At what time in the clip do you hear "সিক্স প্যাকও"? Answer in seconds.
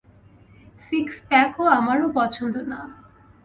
0.87-1.65